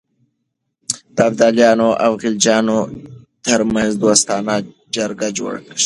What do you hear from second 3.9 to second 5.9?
دوستانه جرګه جوړه شوه.